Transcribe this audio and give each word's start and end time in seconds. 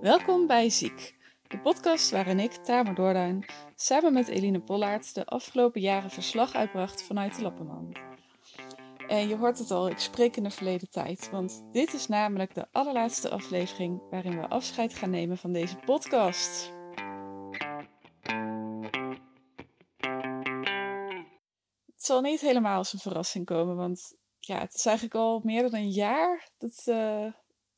Welkom 0.00 0.46
bij 0.46 0.70
Ziek, 0.70 1.14
de 1.48 1.60
podcast 1.60 2.10
waarin 2.10 2.40
ik, 2.40 2.52
Tamer 2.52 2.94
Doorduin, 2.94 3.44
samen 3.74 4.12
met 4.12 4.28
Eline 4.28 4.60
Pollaert 4.60 5.14
de 5.14 5.26
afgelopen 5.26 5.80
jaren 5.80 6.10
verslag 6.10 6.54
uitbracht 6.54 7.02
vanuit 7.02 7.36
de 7.36 7.42
Lappenmand. 7.42 7.98
En 9.08 9.28
je 9.28 9.36
hoort 9.36 9.58
het 9.58 9.70
al, 9.70 9.88
ik 9.88 9.98
spreek 9.98 10.36
in 10.36 10.42
de 10.42 10.50
verleden 10.50 10.90
tijd, 10.90 11.30
want 11.30 11.64
dit 11.72 11.92
is 11.92 12.08
namelijk 12.08 12.54
de 12.54 12.66
allerlaatste 12.72 13.30
aflevering 13.30 14.02
waarin 14.10 14.40
we 14.40 14.48
afscheid 14.48 14.94
gaan 14.94 15.10
nemen 15.10 15.38
van 15.38 15.52
deze 15.52 15.76
podcast. 15.76 16.72
Het 21.86 22.04
zal 22.04 22.20
niet 22.20 22.40
helemaal 22.40 22.76
als 22.76 22.92
een 22.92 22.98
verrassing 22.98 23.44
komen, 23.44 23.76
want 23.76 24.16
ja, 24.38 24.58
het 24.58 24.74
is 24.74 24.86
eigenlijk 24.86 25.16
al 25.16 25.40
meer 25.44 25.62
dan 25.62 25.74
een 25.74 25.90
jaar 25.90 26.48
dat, 26.58 26.84
uh, 26.86 27.32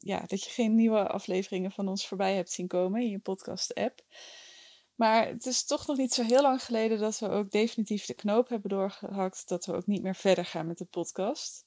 ja, 0.05 0.23
dat 0.27 0.43
je 0.43 0.51
geen 0.51 0.75
nieuwe 0.75 1.09
afleveringen 1.09 1.71
van 1.71 1.89
ons 1.89 2.07
voorbij 2.07 2.35
hebt 2.35 2.51
zien 2.51 2.67
komen 2.67 3.01
in 3.01 3.11
je 3.11 3.19
podcast-app. 3.19 4.01
Maar 4.95 5.29
het 5.29 5.47
is 5.47 5.65
toch 5.65 5.87
nog 5.87 5.97
niet 5.97 6.13
zo 6.13 6.23
heel 6.23 6.43
lang 6.43 6.65
geleden 6.65 6.99
dat 6.99 7.19
we 7.19 7.29
ook 7.29 7.51
definitief 7.51 8.07
de 8.07 8.15
knoop 8.15 8.49
hebben 8.49 8.71
doorgehakt. 8.71 9.49
Dat 9.49 9.67
we 9.67 9.75
ook 9.75 9.87
niet 9.87 10.03
meer 10.03 10.15
verder 10.15 10.45
gaan 10.45 10.67
met 10.67 10.79
de 10.79 10.85
podcast. 10.85 11.67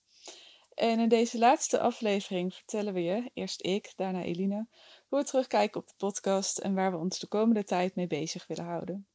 En 0.73 0.99
in 0.99 1.09
deze 1.09 1.37
laatste 1.37 1.79
aflevering 1.79 2.53
vertellen 2.53 2.93
we 2.93 3.01
je, 3.01 3.31
eerst 3.33 3.65
ik, 3.65 3.93
daarna 3.95 4.23
Eline, 4.23 4.67
hoe 5.07 5.19
we 5.19 5.25
terugkijken 5.25 5.81
op 5.81 5.87
de 5.87 5.93
podcast 5.97 6.57
en 6.57 6.73
waar 6.73 6.91
we 6.91 6.97
ons 6.97 7.19
de 7.19 7.27
komende 7.27 7.63
tijd 7.63 7.95
mee 7.95 8.07
bezig 8.07 8.47
willen 8.47 8.65
houden. 8.65 9.07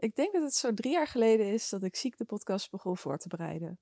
Ik 0.00 0.14
denk 0.14 0.32
dat 0.32 0.42
het 0.42 0.54
zo 0.54 0.74
drie 0.74 0.92
jaar 0.92 1.06
geleden 1.06 1.46
is 1.46 1.68
dat 1.68 1.82
ik 1.82 1.96
ziek 1.96 2.16
de 2.16 2.24
podcast 2.24 2.70
begon 2.70 2.96
voor 2.96 3.18
te 3.18 3.28
bereiden. 3.28 3.78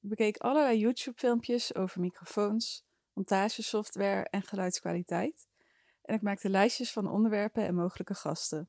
Ik 0.00 0.08
bekeek 0.08 0.36
allerlei 0.36 0.78
YouTube-filmpjes 0.78 1.74
over 1.74 2.00
microfoons, 2.00 2.84
montagesoftware 3.12 4.24
en 4.30 4.42
geluidskwaliteit. 4.42 5.48
En 6.02 6.14
ik 6.14 6.22
maakte 6.22 6.48
lijstjes 6.48 6.92
van 6.92 7.10
onderwerpen 7.10 7.66
en 7.66 7.74
mogelijke 7.74 8.14
gasten. 8.14 8.68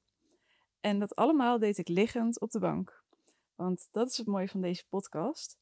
En 0.79 0.99
dat 0.99 1.15
allemaal 1.15 1.59
deed 1.59 1.77
ik 1.77 1.87
liggend 1.87 2.39
op 2.39 2.51
de 2.51 2.59
bank. 2.59 3.03
Want 3.55 3.87
dat 3.91 4.09
is 4.09 4.17
het 4.17 4.27
mooie 4.27 4.49
van 4.49 4.61
deze 4.61 4.87
podcast. 4.87 5.57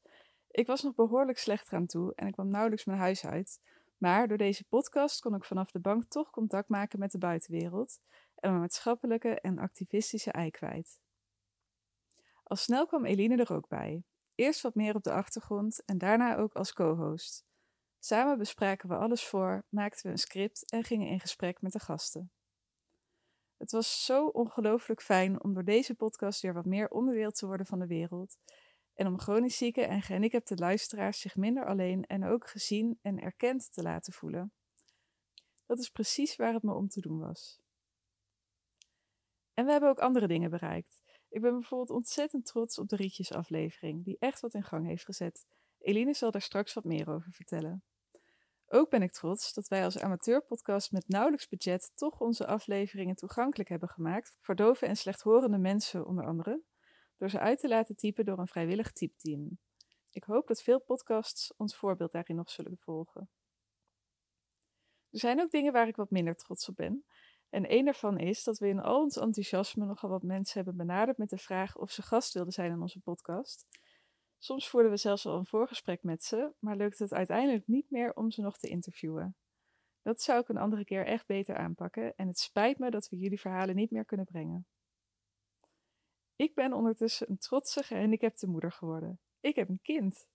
Ik 0.50 0.66
was 0.66 0.82
nog 0.82 0.94
behoorlijk 0.94 1.38
slecht 1.38 1.72
aan 1.72 1.86
toe 1.86 2.12
en 2.14 2.26
ik 2.26 2.32
kwam 2.32 2.48
nauwelijks 2.48 2.84
mijn 2.84 2.98
huis 2.98 3.26
uit. 3.26 3.60
Maar 3.98 4.28
door 4.28 4.38
deze 4.38 4.64
podcast 4.64 5.20
kon 5.20 5.34
ik 5.34 5.44
vanaf 5.44 5.70
de 5.70 5.80
bank 5.80 6.04
toch 6.04 6.30
contact 6.30 6.68
maken 6.68 6.98
met 6.98 7.10
de 7.10 7.18
buitenwereld 7.18 8.00
en 8.34 8.48
mijn 8.50 8.60
maatschappelijke 8.60 9.40
en 9.40 9.58
activistische 9.58 10.32
ei 10.32 10.50
kwijt. 10.50 10.98
Al 12.48 12.56
snel 12.56 12.86
kwam 12.86 13.04
Eline 13.04 13.36
er 13.36 13.52
ook 13.52 13.68
bij. 13.68 14.02
Eerst 14.34 14.60
wat 14.60 14.74
meer 14.74 14.94
op 14.94 15.02
de 15.02 15.12
achtergrond 15.12 15.84
en 15.84 15.98
daarna 15.98 16.36
ook 16.36 16.52
als 16.52 16.72
co-host. 16.72 17.44
Samen 17.98 18.38
bespraken 18.38 18.88
we 18.88 18.96
alles 18.96 19.26
voor, 19.26 19.64
maakten 19.68 20.06
we 20.06 20.12
een 20.12 20.18
script 20.18 20.70
en 20.70 20.84
gingen 20.84 21.08
in 21.08 21.20
gesprek 21.20 21.60
met 21.60 21.72
de 21.72 21.78
gasten. 21.78 22.32
Het 23.56 23.70
was 23.70 24.04
zo 24.04 24.26
ongelooflijk 24.26 25.02
fijn 25.02 25.42
om 25.42 25.54
door 25.54 25.64
deze 25.64 25.94
podcast 25.94 26.40
weer 26.40 26.54
wat 26.54 26.64
meer 26.64 26.88
onderdeel 26.88 27.30
te 27.30 27.46
worden 27.46 27.66
van 27.66 27.78
de 27.78 27.86
wereld 27.86 28.36
en 28.94 29.06
om 29.06 29.18
chronisch 29.18 29.56
zieke 29.56 29.82
en 29.84 30.02
gehandicapte 30.02 30.56
luisteraars 30.56 31.20
zich 31.20 31.36
minder 31.36 31.66
alleen 31.66 32.04
en 32.04 32.24
ook 32.24 32.48
gezien 32.48 32.98
en 33.02 33.20
erkend 33.20 33.72
te 33.72 33.82
laten 33.82 34.12
voelen. 34.12 34.52
Dat 35.66 35.78
is 35.78 35.88
precies 35.88 36.36
waar 36.36 36.52
het 36.52 36.62
me 36.62 36.74
om 36.74 36.88
te 36.88 37.00
doen 37.00 37.18
was. 37.18 37.60
En 39.54 39.64
we 39.64 39.70
hebben 39.70 39.90
ook 39.90 39.98
andere 39.98 40.26
dingen 40.28 40.50
bereikt. 40.50 41.02
Ik 41.28 41.40
ben 41.40 41.52
bijvoorbeeld 41.52 41.90
ontzettend 41.90 42.46
trots 42.46 42.78
op 42.78 42.88
de 42.88 42.96
Rietjes-aflevering, 42.96 44.04
die 44.04 44.16
echt 44.18 44.40
wat 44.40 44.54
in 44.54 44.62
gang 44.62 44.86
heeft 44.86 45.04
gezet. 45.04 45.46
Eline 45.78 46.14
zal 46.14 46.30
daar 46.30 46.42
straks 46.42 46.74
wat 46.74 46.84
meer 46.84 47.08
over 47.08 47.32
vertellen. 47.32 47.82
Ook 48.66 48.90
ben 48.90 49.02
ik 49.02 49.12
trots 49.12 49.52
dat 49.52 49.68
wij 49.68 49.84
als 49.84 49.98
amateurpodcast 49.98 50.92
met 50.92 51.08
nauwelijks 51.08 51.48
budget 51.48 51.92
toch 51.94 52.20
onze 52.20 52.46
afleveringen 52.46 53.14
toegankelijk 53.14 53.68
hebben 53.68 53.88
gemaakt 53.88 54.36
voor 54.40 54.54
dove 54.54 54.86
en 54.86 54.96
slechthorende 54.96 55.58
mensen 55.58 56.06
onder 56.06 56.26
andere, 56.26 56.62
door 57.16 57.30
ze 57.30 57.38
uit 57.38 57.58
te 57.58 57.68
laten 57.68 57.96
typen 57.96 58.24
door 58.24 58.38
een 58.38 58.46
vrijwillig 58.46 58.92
typteam. 58.92 59.58
Ik 60.10 60.24
hoop 60.24 60.46
dat 60.46 60.62
veel 60.62 60.80
podcasts 60.80 61.54
ons 61.56 61.76
voorbeeld 61.76 62.12
daarin 62.12 62.36
nog 62.36 62.50
zullen 62.50 62.78
volgen. 62.78 63.30
Er 65.10 65.18
zijn 65.18 65.40
ook 65.40 65.50
dingen 65.50 65.72
waar 65.72 65.88
ik 65.88 65.96
wat 65.96 66.10
minder 66.10 66.34
trots 66.34 66.68
op 66.68 66.76
ben, 66.76 67.04
en 67.50 67.72
een 67.72 67.84
daarvan 67.84 68.18
is 68.18 68.44
dat 68.44 68.58
we 68.58 68.68
in 68.68 68.80
al 68.80 69.02
ons 69.02 69.16
enthousiasme 69.16 69.84
nogal 69.86 70.10
wat 70.10 70.22
mensen 70.22 70.54
hebben 70.54 70.76
benaderd 70.76 71.18
met 71.18 71.30
de 71.30 71.38
vraag 71.38 71.76
of 71.76 71.90
ze 71.90 72.02
gast 72.02 72.34
wilden 72.34 72.52
zijn 72.52 72.70
in 72.70 72.80
onze 72.80 73.00
podcast. 73.00 73.68
Soms 74.38 74.68
voerden 74.68 74.90
we 74.90 74.96
zelfs 74.96 75.26
al 75.26 75.36
een 75.36 75.46
voorgesprek 75.46 76.02
met 76.02 76.24
ze, 76.24 76.52
maar 76.58 76.76
lukt 76.76 76.98
het 76.98 77.12
uiteindelijk 77.12 77.66
niet 77.66 77.90
meer 77.90 78.14
om 78.14 78.30
ze 78.30 78.40
nog 78.40 78.58
te 78.58 78.68
interviewen. 78.68 79.36
Dat 80.02 80.22
zou 80.22 80.40
ik 80.40 80.48
een 80.48 80.56
andere 80.56 80.84
keer 80.84 81.06
echt 81.06 81.26
beter 81.26 81.56
aanpakken 81.56 82.16
en 82.16 82.26
het 82.26 82.38
spijt 82.38 82.78
me 82.78 82.90
dat 82.90 83.08
we 83.08 83.16
jullie 83.16 83.40
verhalen 83.40 83.74
niet 83.74 83.90
meer 83.90 84.04
kunnen 84.04 84.26
brengen. 84.26 84.66
Ik 86.36 86.54
ben 86.54 86.72
ondertussen 86.72 87.30
een 87.30 87.38
trotse 87.38 87.82
gehandicapte 87.82 88.46
moeder 88.46 88.72
geworden. 88.72 89.20
Ik 89.40 89.56
heb 89.56 89.68
een 89.68 89.80
kind. 89.82 90.26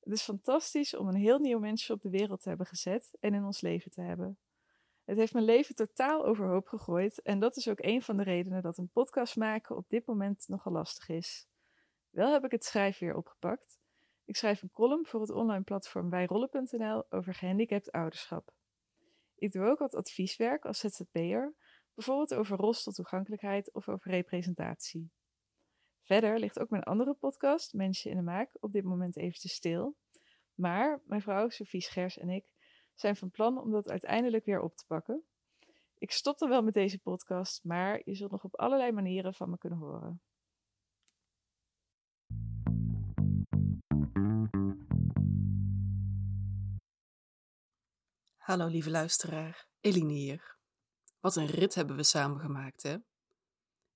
Het 0.00 0.12
is 0.12 0.22
fantastisch 0.22 0.96
om 0.96 1.08
een 1.08 1.14
heel 1.14 1.38
nieuw 1.38 1.58
mensje 1.58 1.92
op 1.92 2.02
de 2.02 2.10
wereld 2.10 2.40
te 2.40 2.48
hebben 2.48 2.66
gezet 2.66 3.16
en 3.20 3.34
in 3.34 3.44
ons 3.44 3.60
leven 3.60 3.90
te 3.90 4.00
hebben. 4.00 4.38
Het 5.04 5.16
heeft 5.16 5.32
mijn 5.32 5.44
leven 5.44 5.74
totaal 5.74 6.24
overhoop 6.24 6.66
gegooid 6.66 7.22
en 7.22 7.38
dat 7.38 7.56
is 7.56 7.68
ook 7.68 7.80
een 7.80 8.02
van 8.02 8.16
de 8.16 8.22
redenen 8.22 8.62
dat 8.62 8.78
een 8.78 8.90
podcast 8.90 9.36
maken 9.36 9.76
op 9.76 9.88
dit 9.88 10.06
moment 10.06 10.48
nogal 10.48 10.72
lastig 10.72 11.08
is. 11.08 11.46
Wel 12.10 12.32
heb 12.32 12.44
ik 12.44 12.50
het 12.50 12.64
schrijven 12.64 13.06
weer 13.06 13.16
opgepakt. 13.16 13.78
Ik 14.24 14.36
schrijf 14.36 14.62
een 14.62 14.70
column 14.72 15.06
voor 15.06 15.20
het 15.20 15.30
online 15.30 15.64
platform 15.64 16.10
wijrollen.nl 16.10 17.04
over 17.10 17.34
gehandicapt 17.34 17.92
ouderschap. 17.92 18.52
Ik 19.36 19.52
doe 19.52 19.66
ook 19.66 19.78
wat 19.78 19.94
advieswerk 19.94 20.64
als 20.64 20.78
ZZP'er, 20.78 21.54
bijvoorbeeld 21.94 22.34
over 22.34 22.56
rolstoeltoegankelijkheid 22.56 23.72
of 23.72 23.88
over 23.88 24.10
representatie. 24.10 25.10
Verder 26.02 26.38
ligt 26.38 26.58
ook 26.58 26.70
mijn 26.70 26.82
andere 26.82 27.14
podcast, 27.14 27.72
Mensen 27.72 28.10
in 28.10 28.16
de 28.16 28.22
Maak, 28.22 28.50
op 28.60 28.72
dit 28.72 28.84
moment 28.84 29.16
eventjes 29.16 29.52
stil. 29.52 29.96
Maar 30.54 31.00
mijn 31.04 31.22
vrouw 31.22 31.48
Sophie 31.48 31.80
Schers 31.80 32.18
en 32.18 32.28
ik 32.28 32.44
zijn 32.94 33.16
van 33.16 33.30
plan 33.30 33.58
om 33.58 33.70
dat 33.70 33.88
uiteindelijk 33.88 34.44
weer 34.44 34.60
op 34.60 34.76
te 34.76 34.86
pakken. 34.86 35.24
Ik 35.98 36.12
stop 36.12 36.38
dan 36.38 36.48
wel 36.48 36.62
met 36.62 36.74
deze 36.74 36.98
podcast, 36.98 37.64
maar 37.64 38.00
je 38.04 38.14
zult 38.14 38.30
nog 38.30 38.44
op 38.44 38.56
allerlei 38.56 38.92
manieren 38.92 39.34
van 39.34 39.50
me 39.50 39.58
kunnen 39.58 39.78
horen. 39.78 40.20
Hallo 48.36 48.66
lieve 48.66 48.90
luisteraar, 48.90 49.66
Eline 49.80 50.12
hier. 50.12 50.56
Wat 51.20 51.36
een 51.36 51.46
rit 51.46 51.74
hebben 51.74 51.96
we 51.96 52.02
samen 52.02 52.40
gemaakt, 52.40 52.82
hè? 52.82 52.96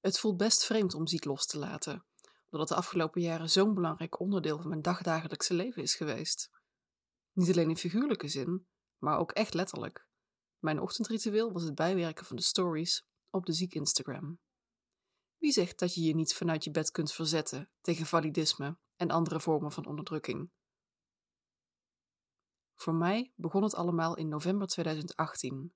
Het 0.01 0.19
voelt 0.19 0.37
best 0.37 0.65
vreemd 0.65 0.95
om 0.95 1.07
ziek 1.07 1.25
los 1.25 1.47
te 1.47 1.59
laten, 1.59 2.05
omdat 2.51 2.69
de 2.69 2.75
afgelopen 2.75 3.21
jaren 3.21 3.51
zo'n 3.51 3.75
belangrijk 3.75 4.21
onderdeel 4.21 4.59
van 4.59 4.69
mijn 4.69 4.83
dagdagelijkse 4.83 5.55
leven 5.55 5.83
is 5.83 5.95
geweest. 5.95 6.51
Niet 7.33 7.51
alleen 7.51 7.69
in 7.69 7.77
figuurlijke 7.77 8.29
zin, 8.29 8.67
maar 9.07 9.19
ook 9.19 9.33
echt 9.33 9.55
letterlijk. 9.55 10.07
Mijn 10.59 10.81
ochtendritueel 10.81 11.53
was 11.53 11.63
het 11.63 11.75
bijwerken 11.75 12.27
van 12.27 12.37
de 12.37 12.43
stories 12.43 13.07
op 13.31 13.47
de 13.47 13.53
ziek 13.53 13.75
Instagram. 13.75 14.39
Wie 15.39 15.53
zegt 15.53 15.79
dat 15.79 15.95
je 15.95 16.03
je 16.03 16.15
niet 16.15 16.35
vanuit 16.35 16.65
je 16.65 16.71
bed 16.71 16.91
kunt 16.91 17.13
verzetten 17.13 17.71
tegen 17.81 18.07
validisme 18.07 18.79
en 18.97 19.11
andere 19.11 19.41
vormen 19.41 19.73
van 19.73 19.87
onderdrukking? 19.87 20.51
Voor 22.75 22.95
mij 22.95 23.33
begon 23.35 23.63
het 23.63 23.75
allemaal 23.75 24.17
in 24.17 24.29
november 24.29 24.67
2018, 24.67 25.75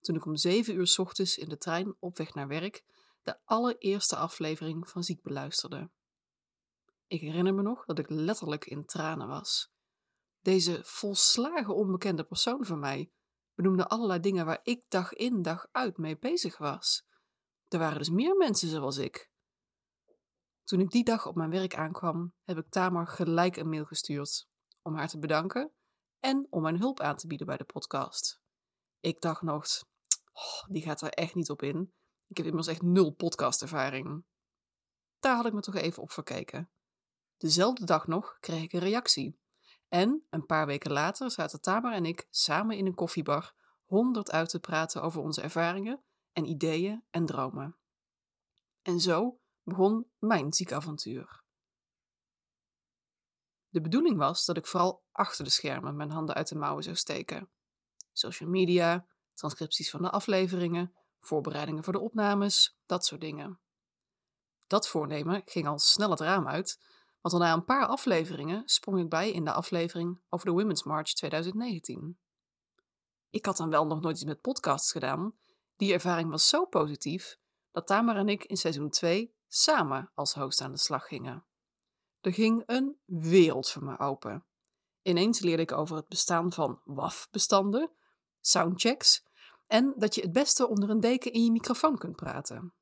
toen 0.00 0.16
ik 0.16 0.26
om 0.26 0.36
7 0.36 0.74
uur 0.74 0.94
ochtends 0.96 1.38
in 1.38 1.48
de 1.48 1.56
trein 1.56 1.96
op 1.98 2.16
weg 2.16 2.34
naar 2.34 2.48
werk 2.48 2.84
de 3.22 3.38
allereerste 3.44 4.16
aflevering 4.16 4.88
van 4.88 5.02
Ziek 5.02 5.22
beluisterde. 5.22 5.90
Ik 7.06 7.20
herinner 7.20 7.54
me 7.54 7.62
nog 7.62 7.84
dat 7.84 7.98
ik 7.98 8.10
letterlijk 8.10 8.64
in 8.64 8.84
tranen 8.84 9.28
was. 9.28 9.72
Deze 10.42 10.80
volslagen 10.84 11.74
onbekende 11.74 12.24
persoon 12.24 12.64
van 12.64 12.78
mij 12.78 13.12
benoemde 13.54 13.88
allerlei 13.88 14.20
dingen 14.20 14.46
waar 14.46 14.60
ik 14.62 14.84
dag 14.88 15.12
in 15.12 15.42
dag 15.42 15.66
uit 15.70 15.96
mee 15.96 16.18
bezig 16.18 16.58
was. 16.58 17.06
Er 17.68 17.78
waren 17.78 17.98
dus 17.98 18.10
meer 18.10 18.36
mensen 18.36 18.68
zoals 18.68 18.96
ik. 18.96 19.30
Toen 20.64 20.80
ik 20.80 20.90
die 20.90 21.04
dag 21.04 21.26
op 21.26 21.34
mijn 21.34 21.50
werk 21.50 21.74
aankwam, 21.74 22.34
heb 22.42 22.58
ik 22.58 22.68
Tamar 22.68 23.06
gelijk 23.06 23.56
een 23.56 23.68
mail 23.68 23.84
gestuurd 23.84 24.48
om 24.82 24.94
haar 24.94 25.08
te 25.08 25.18
bedanken 25.18 25.72
en 26.18 26.46
om 26.50 26.62
mijn 26.62 26.78
hulp 26.78 27.00
aan 27.00 27.16
te 27.16 27.26
bieden 27.26 27.46
bij 27.46 27.56
de 27.56 27.64
podcast. 27.64 28.40
Ik 29.00 29.20
dacht 29.20 29.42
nog, 29.42 29.66
oh, 30.32 30.64
die 30.68 30.82
gaat 30.82 31.00
er 31.00 31.10
echt 31.12 31.34
niet 31.34 31.50
op 31.50 31.62
in. 31.62 31.92
Ik 32.26 32.36
heb 32.36 32.46
immers 32.46 32.66
echt 32.66 32.82
nul 32.82 33.10
podcastervaring. 33.10 34.24
Daar 35.18 35.36
had 35.36 35.46
ik 35.46 35.52
me 35.52 35.60
toch 35.60 35.74
even 35.74 36.02
op 36.02 36.10
verkeken. 36.10 36.70
Dezelfde 37.36 37.84
dag 37.84 38.06
nog 38.06 38.36
kreeg 38.40 38.62
ik 38.62 38.72
een 38.72 38.80
reactie 38.80 39.40
en 39.92 40.26
een 40.30 40.46
paar 40.46 40.66
weken 40.66 40.92
later 40.92 41.30
zaten 41.30 41.60
Tamar 41.60 41.92
en 41.92 42.06
ik 42.06 42.26
samen 42.30 42.76
in 42.76 42.86
een 42.86 42.94
koffiebar 42.94 43.54
honderd 43.84 44.30
uit 44.30 44.48
te 44.48 44.60
praten 44.60 45.02
over 45.02 45.20
onze 45.20 45.40
ervaringen 45.40 46.02
en 46.32 46.44
ideeën 46.44 47.04
en 47.10 47.26
dromen. 47.26 47.76
En 48.82 49.00
zo 49.00 49.40
begon 49.62 50.10
mijn 50.18 50.52
ziekavontuur. 50.52 51.42
De 53.68 53.80
bedoeling 53.80 54.16
was 54.16 54.44
dat 54.44 54.56
ik 54.56 54.66
vooral 54.66 55.04
achter 55.10 55.44
de 55.44 55.50
schermen 55.50 55.96
mijn 55.96 56.10
handen 56.10 56.34
uit 56.34 56.48
de 56.48 56.56
mouwen 56.56 56.82
zou 56.82 56.96
steken. 56.96 57.50
Social 58.12 58.48
media, 58.48 59.06
transcripties 59.34 59.90
van 59.90 60.02
de 60.02 60.10
afleveringen, 60.10 60.94
voorbereidingen 61.20 61.84
voor 61.84 61.92
de 61.92 62.00
opnames, 62.00 62.78
dat 62.86 63.04
soort 63.04 63.20
dingen. 63.20 63.60
Dat 64.66 64.88
voornemen 64.88 65.42
ging 65.44 65.66
al 65.66 65.78
snel 65.78 66.10
het 66.10 66.20
raam 66.20 66.48
uit, 66.48 66.80
want 67.22 67.34
al 67.34 67.40
na 67.40 67.52
een 67.52 67.64
paar 67.64 67.86
afleveringen 67.86 68.62
sprong 68.64 68.98
ik 68.98 69.08
bij 69.08 69.30
in 69.30 69.44
de 69.44 69.52
aflevering 69.52 70.20
over 70.28 70.46
de 70.46 70.52
Women's 70.52 70.82
March 70.82 71.12
2019. 71.12 72.18
Ik 73.30 73.46
had 73.46 73.56
dan 73.56 73.70
wel 73.70 73.86
nog 73.86 74.00
nooit 74.00 74.16
iets 74.16 74.24
met 74.24 74.40
podcasts 74.40 74.92
gedaan. 74.92 75.34
Die 75.76 75.92
ervaring 75.92 76.30
was 76.30 76.48
zo 76.48 76.66
positief 76.66 77.38
dat 77.70 77.86
Tamar 77.86 78.16
en 78.16 78.28
ik 78.28 78.44
in 78.44 78.56
seizoen 78.56 78.90
2 78.90 79.34
samen 79.48 80.10
als 80.14 80.34
host 80.34 80.60
aan 80.60 80.72
de 80.72 80.78
slag 80.78 81.06
gingen. 81.06 81.44
Er 82.20 82.32
ging 82.32 82.62
een 82.66 82.98
wereld 83.04 83.70
voor 83.70 83.84
me 83.84 83.98
open. 83.98 84.44
Ineens 85.02 85.40
leerde 85.40 85.62
ik 85.62 85.72
over 85.72 85.96
het 85.96 86.08
bestaan 86.08 86.52
van 86.52 86.80
WAF-bestanden, 86.84 87.90
soundchecks 88.40 89.24
en 89.66 89.94
dat 89.96 90.14
je 90.14 90.20
het 90.20 90.32
beste 90.32 90.68
onder 90.68 90.90
een 90.90 91.00
deken 91.00 91.32
in 91.32 91.44
je 91.44 91.50
microfoon 91.50 91.98
kunt 91.98 92.16
praten. 92.16 92.74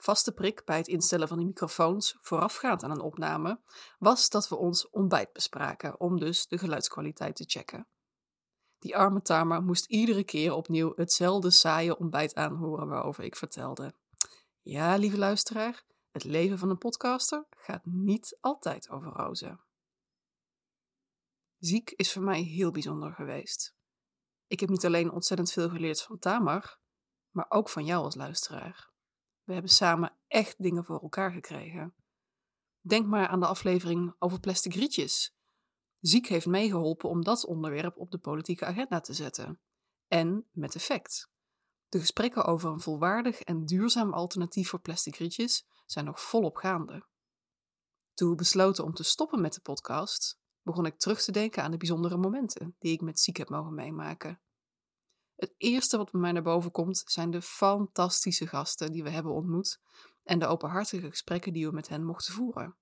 Vaste 0.00 0.32
prik 0.32 0.64
bij 0.64 0.76
het 0.76 0.88
instellen 0.88 1.28
van 1.28 1.38
de 1.38 1.44
microfoons 1.44 2.16
voorafgaand 2.20 2.82
aan 2.82 2.90
een 2.90 3.00
opname 3.00 3.60
was 3.98 4.28
dat 4.28 4.48
we 4.48 4.56
ons 4.56 4.90
ontbijt 4.90 5.32
bespraken 5.32 6.00
om 6.00 6.18
dus 6.18 6.46
de 6.46 6.58
geluidskwaliteit 6.58 7.36
te 7.36 7.44
checken. 7.46 7.86
Die 8.78 8.96
arme 8.96 9.22
Tamar 9.22 9.62
moest 9.62 9.86
iedere 9.86 10.24
keer 10.24 10.52
opnieuw 10.52 10.92
hetzelfde 10.96 11.50
saaie 11.50 11.98
ontbijt 11.98 12.34
aanhoren 12.34 12.88
waarover 12.88 13.24
ik 13.24 13.36
vertelde. 13.36 13.94
Ja, 14.60 14.96
lieve 14.96 15.18
luisteraar, 15.18 15.84
het 16.10 16.24
leven 16.24 16.58
van 16.58 16.70
een 16.70 16.78
podcaster 16.78 17.46
gaat 17.50 17.84
niet 17.84 18.36
altijd 18.40 18.90
over 18.90 19.12
rozen. 19.12 19.60
Ziek 21.58 21.90
is 21.90 22.12
voor 22.12 22.22
mij 22.22 22.40
heel 22.40 22.70
bijzonder 22.70 23.12
geweest. 23.12 23.74
Ik 24.46 24.60
heb 24.60 24.68
niet 24.68 24.84
alleen 24.84 25.12
ontzettend 25.12 25.52
veel 25.52 25.68
geleerd 25.68 26.02
van 26.02 26.18
Tamar, 26.18 26.78
maar 27.30 27.46
ook 27.48 27.68
van 27.68 27.84
jou 27.84 28.04
als 28.04 28.14
luisteraar. 28.14 28.89
We 29.50 29.56
hebben 29.56 29.74
samen 29.74 30.16
echt 30.28 30.62
dingen 30.62 30.84
voor 30.84 31.00
elkaar 31.00 31.32
gekregen. 31.32 31.94
Denk 32.80 33.06
maar 33.06 33.28
aan 33.28 33.40
de 33.40 33.46
aflevering 33.46 34.14
over 34.18 34.40
plastic 34.40 34.74
rietjes. 34.74 35.34
Ziek 36.00 36.26
heeft 36.26 36.46
meegeholpen 36.46 37.08
om 37.08 37.24
dat 37.24 37.44
onderwerp 37.44 37.96
op 37.96 38.10
de 38.10 38.18
politieke 38.18 38.64
agenda 38.64 39.00
te 39.00 39.12
zetten. 39.12 39.60
En 40.08 40.48
met 40.52 40.74
effect. 40.74 41.30
De 41.88 41.98
gesprekken 41.98 42.44
over 42.44 42.70
een 42.70 42.80
volwaardig 42.80 43.40
en 43.40 43.64
duurzaam 43.64 44.12
alternatief 44.12 44.68
voor 44.68 44.80
plastic 44.80 45.16
rietjes 45.16 45.66
zijn 45.86 46.04
nog 46.04 46.20
volop 46.20 46.56
gaande. 46.56 47.06
Toen 48.14 48.30
we 48.30 48.34
besloten 48.34 48.84
om 48.84 48.94
te 48.94 49.04
stoppen 49.04 49.40
met 49.40 49.54
de 49.54 49.60
podcast, 49.60 50.38
begon 50.62 50.86
ik 50.86 50.98
terug 50.98 51.22
te 51.22 51.32
denken 51.32 51.62
aan 51.62 51.70
de 51.70 51.76
bijzondere 51.76 52.16
momenten 52.16 52.76
die 52.78 52.92
ik 52.92 53.00
met 53.00 53.20
Ziek 53.20 53.36
heb 53.36 53.48
mogen 53.48 53.74
meemaken. 53.74 54.40
Het 55.40 55.54
eerste 55.56 55.96
wat 55.96 56.10
bij 56.10 56.20
mij 56.20 56.32
naar 56.32 56.42
boven 56.42 56.70
komt 56.70 57.02
zijn 57.06 57.30
de 57.30 57.42
fantastische 57.42 58.46
gasten 58.46 58.92
die 58.92 59.02
we 59.02 59.10
hebben 59.10 59.32
ontmoet 59.32 59.80
en 60.22 60.38
de 60.38 60.46
openhartige 60.46 61.08
gesprekken 61.08 61.52
die 61.52 61.66
we 61.66 61.72
met 61.72 61.88
hen 61.88 62.04
mochten 62.04 62.34
voeren. 62.34 62.76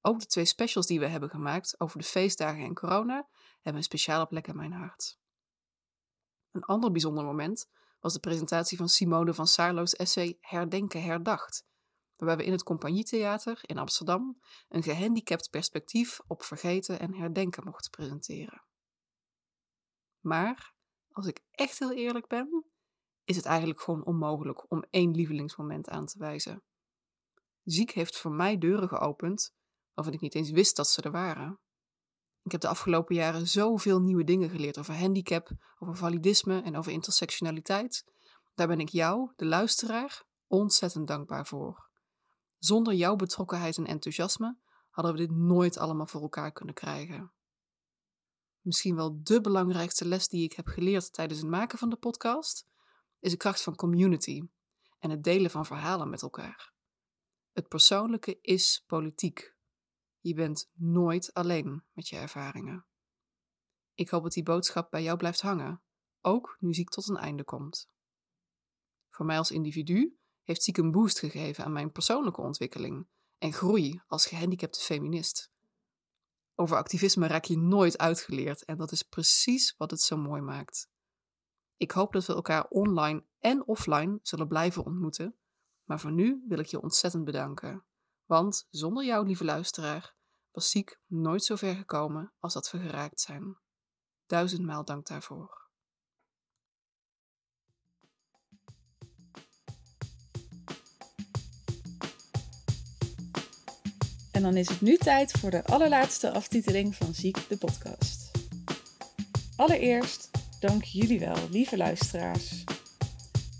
Ook 0.00 0.20
de 0.20 0.26
twee 0.26 0.44
specials 0.44 0.86
die 0.86 1.00
we 1.00 1.06
hebben 1.06 1.30
gemaakt 1.30 1.80
over 1.80 1.98
de 1.98 2.04
feestdagen 2.04 2.64
en 2.64 2.74
corona 2.74 3.28
hebben 3.54 3.76
een 3.76 3.82
speciale 3.82 4.26
plek 4.26 4.46
in 4.46 4.56
mijn 4.56 4.72
hart. 4.72 5.18
Een 6.50 6.64
ander 6.64 6.90
bijzonder 6.90 7.24
moment 7.24 7.68
was 8.00 8.12
de 8.12 8.20
presentatie 8.20 8.76
van 8.76 8.88
Simone 8.88 9.34
van 9.34 9.46
Saarloos 9.46 9.94
essay 9.94 10.36
Herdenken 10.40 11.02
herdacht, 11.02 11.64
waarbij 12.16 12.36
we 12.36 12.44
in 12.44 12.52
het 12.52 12.62
Compagnietheater 12.62 13.58
in 13.62 13.78
Amsterdam 13.78 14.40
een 14.68 14.82
gehandicapt 14.82 15.50
perspectief 15.50 16.20
op 16.26 16.42
vergeten 16.42 16.98
en 16.98 17.14
herdenken 17.14 17.64
mochten 17.64 17.90
presenteren. 17.90 18.62
Maar, 20.20 20.71
als 21.12 21.26
ik 21.26 21.40
echt 21.50 21.78
heel 21.78 21.92
eerlijk 21.92 22.26
ben, 22.26 22.64
is 23.24 23.36
het 23.36 23.44
eigenlijk 23.44 23.80
gewoon 23.80 24.04
onmogelijk 24.04 24.70
om 24.70 24.84
één 24.90 25.14
lievelingsmoment 25.14 25.88
aan 25.88 26.06
te 26.06 26.18
wijzen. 26.18 26.62
Ziek 27.64 27.90
heeft 27.90 28.16
voor 28.16 28.32
mij 28.32 28.58
deuren 28.58 28.88
geopend 28.88 29.54
waarvan 29.94 30.14
ik 30.14 30.20
niet 30.20 30.34
eens 30.34 30.50
wist 30.50 30.76
dat 30.76 30.88
ze 30.88 31.02
er 31.02 31.10
waren. 31.10 31.60
Ik 32.42 32.52
heb 32.52 32.60
de 32.60 32.68
afgelopen 32.68 33.14
jaren 33.14 33.48
zoveel 33.48 34.00
nieuwe 34.00 34.24
dingen 34.24 34.50
geleerd 34.50 34.78
over 34.78 34.94
handicap, 34.94 35.50
over 35.78 35.96
validisme 35.96 36.62
en 36.62 36.76
over 36.76 36.92
intersectionaliteit. 36.92 38.04
Daar 38.54 38.66
ben 38.66 38.80
ik 38.80 38.88
jou, 38.88 39.32
de 39.36 39.44
luisteraar, 39.44 40.24
ontzettend 40.46 41.06
dankbaar 41.06 41.46
voor. 41.46 41.90
Zonder 42.58 42.94
jouw 42.94 43.16
betrokkenheid 43.16 43.76
en 43.76 43.86
enthousiasme 43.86 44.58
hadden 44.90 45.12
we 45.12 45.18
dit 45.18 45.30
nooit 45.30 45.78
allemaal 45.78 46.06
voor 46.06 46.22
elkaar 46.22 46.52
kunnen 46.52 46.74
krijgen. 46.74 47.32
Misschien 48.62 48.94
wel 48.94 49.22
de 49.22 49.40
belangrijkste 49.40 50.04
les 50.04 50.28
die 50.28 50.44
ik 50.44 50.52
heb 50.52 50.66
geleerd 50.66 51.12
tijdens 51.12 51.40
het 51.40 51.48
maken 51.48 51.78
van 51.78 51.90
de 51.90 51.96
podcast 51.96 52.66
is 53.18 53.30
de 53.30 53.36
kracht 53.36 53.62
van 53.62 53.74
community 53.74 54.42
en 54.98 55.10
het 55.10 55.24
delen 55.24 55.50
van 55.50 55.66
verhalen 55.66 56.10
met 56.10 56.22
elkaar. 56.22 56.72
Het 57.52 57.68
persoonlijke 57.68 58.38
is 58.40 58.84
politiek. 58.86 59.56
Je 60.20 60.34
bent 60.34 60.70
nooit 60.72 61.34
alleen 61.34 61.84
met 61.92 62.08
je 62.08 62.16
ervaringen. 62.16 62.86
Ik 63.94 64.08
hoop 64.08 64.22
dat 64.22 64.32
die 64.32 64.42
boodschap 64.42 64.90
bij 64.90 65.02
jou 65.02 65.16
blijft 65.16 65.40
hangen, 65.40 65.82
ook 66.20 66.56
nu 66.60 66.74
ziek 66.74 66.88
tot 66.88 67.08
een 67.08 67.16
einde 67.16 67.44
komt. 67.44 67.90
Voor 69.10 69.26
mij 69.26 69.38
als 69.38 69.50
individu 69.50 70.18
heeft 70.42 70.62
ziek 70.62 70.76
een 70.76 70.90
boost 70.90 71.18
gegeven 71.18 71.64
aan 71.64 71.72
mijn 71.72 71.92
persoonlijke 71.92 72.40
ontwikkeling 72.40 73.08
en 73.38 73.52
groei 73.52 74.02
als 74.06 74.26
gehandicapte 74.26 74.80
feminist. 74.80 75.51
Over 76.54 76.76
activisme 76.76 77.26
raak 77.26 77.44
je 77.44 77.58
nooit 77.58 77.98
uitgeleerd 77.98 78.64
en 78.64 78.76
dat 78.76 78.92
is 78.92 79.02
precies 79.02 79.74
wat 79.76 79.90
het 79.90 80.00
zo 80.00 80.16
mooi 80.16 80.40
maakt. 80.40 80.90
Ik 81.76 81.90
hoop 81.90 82.12
dat 82.12 82.26
we 82.26 82.34
elkaar 82.34 82.66
online 82.68 83.24
en 83.38 83.66
offline 83.66 84.18
zullen 84.22 84.48
blijven 84.48 84.84
ontmoeten, 84.84 85.36
maar 85.84 86.00
voor 86.00 86.12
nu 86.12 86.44
wil 86.48 86.58
ik 86.58 86.66
je 86.66 86.80
ontzettend 86.80 87.24
bedanken. 87.24 87.84
Want 88.24 88.66
zonder 88.70 89.04
jou, 89.04 89.26
lieve 89.26 89.44
luisteraar, 89.44 90.14
was 90.50 90.70
ziek 90.70 91.00
nooit 91.06 91.44
zo 91.44 91.56
ver 91.56 91.74
gekomen 91.74 92.32
als 92.38 92.52
dat 92.54 92.70
we 92.70 92.78
geraakt 92.78 93.20
zijn. 93.20 93.58
Duizendmaal 94.26 94.84
dank 94.84 95.06
daarvoor. 95.06 95.61
En 104.42 104.48
dan 104.48 104.56
is 104.56 104.68
het 104.68 104.80
nu 104.80 104.96
tijd 104.96 105.30
voor 105.30 105.50
de 105.50 105.64
allerlaatste 105.64 106.32
aftiteling 106.32 106.94
van 106.94 107.14
Ziek 107.14 107.38
de 107.48 107.56
podcast. 107.56 108.30
Allereerst 109.56 110.30
dank 110.60 110.84
jullie 110.84 111.20
wel, 111.20 111.36
lieve 111.50 111.76
luisteraars. 111.76 112.64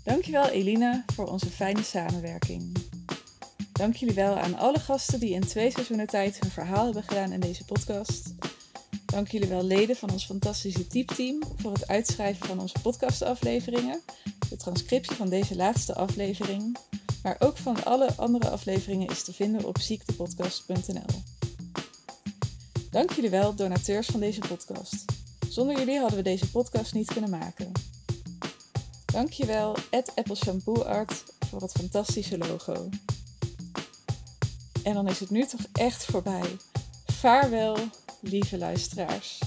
Dankjewel 0.03 0.49
Elina 0.49 1.03
voor 1.13 1.25
onze 1.27 1.49
fijne 1.49 1.83
samenwerking. 1.83 2.77
Dank 3.71 3.95
jullie 3.95 4.15
wel 4.15 4.37
aan 4.37 4.57
alle 4.57 4.79
gasten 4.79 5.19
die 5.19 5.33
in 5.33 5.41
twee 5.41 5.71
seizoenen 5.71 6.07
tijd 6.07 6.39
hun 6.39 6.51
verhaal 6.51 6.83
hebben 6.83 7.03
gedaan 7.03 7.31
in 7.31 7.39
deze 7.39 7.65
podcast. 7.65 8.33
Dank 9.05 9.27
jullie 9.27 9.49
wel 9.49 9.63
leden 9.63 9.95
van 9.95 10.11
ons 10.11 10.25
fantastische 10.25 10.87
typteam 10.87 11.41
voor 11.55 11.73
het 11.73 11.87
uitschrijven 11.87 12.47
van 12.47 12.59
onze 12.59 12.79
podcastafleveringen, 12.81 14.01
de 14.49 14.57
transcriptie 14.57 15.15
van 15.15 15.29
deze 15.29 15.55
laatste 15.55 15.95
aflevering, 15.95 16.77
maar 17.23 17.35
ook 17.39 17.57
van 17.57 17.83
alle 17.83 18.13
andere 18.15 18.49
afleveringen 18.49 19.07
is 19.07 19.23
te 19.23 19.33
vinden 19.33 19.65
op 19.65 19.79
ziektepodcast.nl. 19.79 21.21
Dank 22.89 23.11
jullie 23.11 23.29
wel, 23.29 23.55
donateurs 23.55 24.07
van 24.07 24.19
deze 24.19 24.39
podcast. 24.39 25.05
Zonder 25.49 25.77
jullie 25.77 25.99
hadden 25.99 26.17
we 26.17 26.23
deze 26.23 26.51
podcast 26.51 26.93
niet 26.93 27.11
kunnen 27.11 27.29
maken. 27.29 27.71
Dankjewel, 29.05 29.75
Apple 30.15 30.35
Shampoo 30.35 30.83
Art, 30.83 31.23
voor 31.49 31.61
het 31.61 31.71
fantastische 31.71 32.37
logo. 32.37 32.89
En 34.83 34.93
dan 34.93 35.07
is 35.07 35.19
het 35.19 35.29
nu 35.29 35.45
toch 35.45 35.65
echt 35.73 36.05
voorbij. 36.05 36.57
Vaarwel, 37.05 37.77
lieve 38.19 38.57
luisteraars. 38.57 39.39